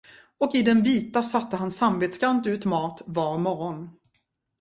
Och 0.37 0.55
i 0.55 0.61
den 0.61 0.83
vita 0.83 1.23
satte 1.23 1.55
han 1.57 1.71
samvetsgrant 1.71 2.47
ut 2.47 2.65
mat 2.65 3.01
var 3.05 3.37
morgon. 3.37 3.89